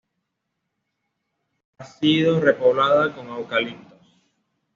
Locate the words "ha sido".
1.77-2.39